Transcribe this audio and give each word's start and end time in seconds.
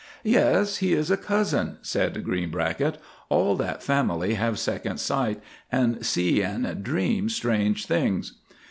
"Yes, 0.23 0.77
he 0.77 0.93
is 0.93 1.11
a 1.11 1.15
cousin," 1.15 1.77
said 1.83 2.23
Greenbracket; 2.25 2.95
"all 3.29 3.55
that 3.57 3.83
family 3.83 4.33
have 4.33 4.57
second 4.57 4.97
sight, 4.99 5.39
and 5.71 6.03
see 6.03 6.41
and 6.41 6.81
dream 6.81 7.29
strange 7.29 7.85
things." 7.85 8.33